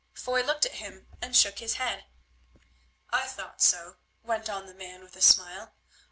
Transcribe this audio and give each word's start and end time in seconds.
Foy 0.15 0.41
looked 0.41 0.65
at 0.65 0.71
him 0.81 1.05
and 1.21 1.35
shook 1.37 1.59
his 1.59 1.75
head. 1.75 2.05
"I 3.11 3.27
thought 3.27 3.61
so," 3.61 3.97
went 4.23 4.49
on 4.49 4.65
the 4.65 4.73
man 4.73 5.03
with 5.03 5.15
a 5.15 5.21
smile. 5.21 5.75